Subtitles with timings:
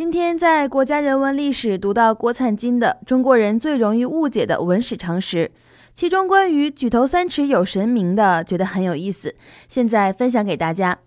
[0.00, 5.44] 今天在国家人文历史读到郭灿金的《中国人最容易误解的文史常识》，
[5.94, 9.34] 其中关于举头三尺有神明的，觉得很有意思，
[9.68, 11.00] 现在分享给大家。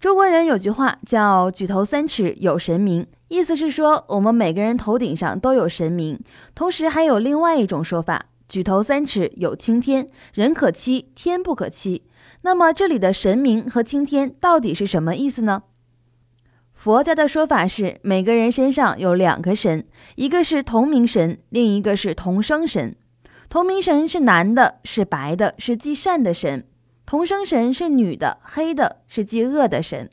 [0.00, 6.18] 中国人有句话叫“举头三尺有神明”，意思是说我们每个人头顶上都有神明。
[6.56, 12.02] 同时还有另外一种说法：“举头三尺有青天，人可欺，天不可欺。”
[12.42, 15.62] 那么这里的神明和青天到底是什么意思呢？
[16.86, 22.94] 佛家的说法是，每个人身上有两个神，一个是同名神，另一个是同生神。
[23.48, 26.64] 同名神是男的，是白的，是积善的神。
[27.04, 30.08] 同生神是女的，黑的，是记恶的神。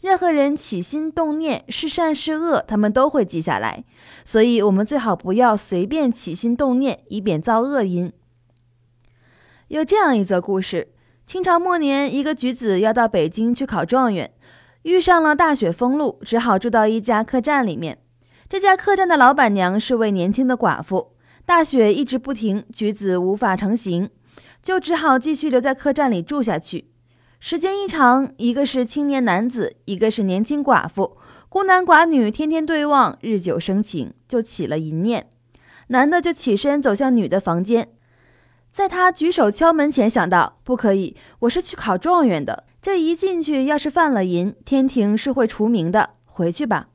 [0.00, 3.84] 任何人起心动念是善是恶，他们都会记下来。
[4.24, 8.10] 所以，我们最好不要随便起心动念，以免造恶因。
[9.68, 10.88] 有这样一则故事：
[11.26, 14.32] 清朝末年，一个举子要到北京去考状元，
[14.82, 17.98] 遇上了大雪封路，只好住到一家客栈里面。
[18.48, 21.12] 这家客栈的老板娘是位年轻的寡妇，
[21.44, 24.08] 大雪一直不停，举子无法成行。
[24.62, 26.90] 就只好继续留在客栈里住下去。
[27.38, 31.16] 时间一长，一个是青年男子，一个是年轻寡妇，
[31.48, 35.28] 孤男寡女天天对望，日久生情，就起了淫念。
[35.88, 37.88] 男的就起身走向女的房间，
[38.70, 46.10] 在他举手敲门前，想到不可以，我是去考状元的，这一进去要是犯了淫，天庭是会除名的。
[46.24, 46.88] 回去吧。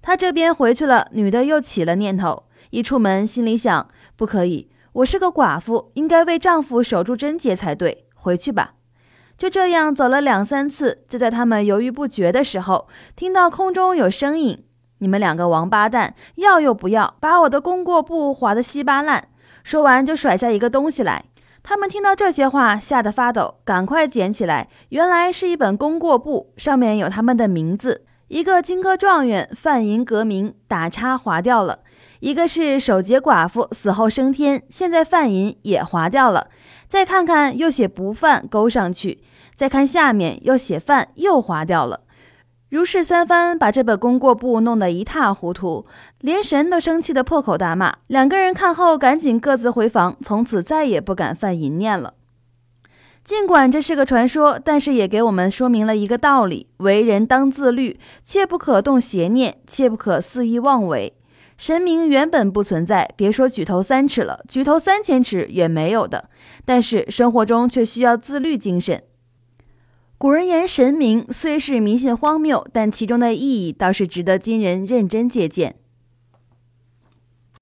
[0.00, 4.70] 他这边回去了，女的又起了念头，一出门心里想，不可以。
[4.92, 8.06] 我是个寡妇，应该为丈夫守住贞洁才对。
[8.14, 8.74] 回去吧。
[9.36, 14.64] 就这样走了两三次，就在他们犹豫不决的时候，听到空中有声音
[14.98, 19.30] ：“你们两个王八蛋，要又不要，把我的功过簿划得稀巴烂。”
[19.64, 21.24] 说完就甩下一个东西来。
[21.66, 28.04] 他们听到这些话，吓得发抖，赶快捡起来，原来是一本功过簿，上面有他们的名字。
[28.28, 31.78] 一个金科状元犯淫革名，打叉划掉了。
[32.20, 36.48] 一个是守节寡妇死后升天，现在犯淫也划掉了。
[36.86, 39.22] 再看看又写不犯勾上去，
[39.56, 42.00] 再看下面又写犯又划掉了。
[42.70, 45.86] 如是三番，把这本功过簿弄得一塌糊涂，
[46.20, 47.96] 连神都生气的破口大骂。
[48.08, 52.14] 两个人看后赶紧各自回房，从此再也不敢犯淫念了。
[53.22, 61.14] 尽管这是个传说，但是也给我们说明了一个道理：为人当自律，切不可动邪念，切不可肆意妄为。
[61.56, 66.28] 神明原本不存在，别说举头三尺了，举头三千尺也没有的。
[66.64, 69.00] 但是生活中却需要自律精神。
[70.24, 75.76] 古人言神明虽是迷信荒谬，但其中的意义倒是值得今人认真借鉴。